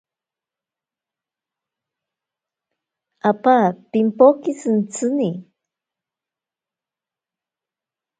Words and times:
Apa 3.29 3.57
pimpoke 3.91 4.49
shintsini. 4.59 5.29